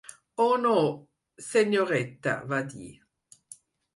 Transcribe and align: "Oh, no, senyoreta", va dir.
"Oh, 0.45 0.53
no, 0.61 0.71
senyoreta", 1.49 2.35
va 2.53 2.61
dir. 2.71 2.89